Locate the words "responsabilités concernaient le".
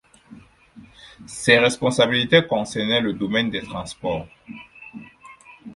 1.59-3.13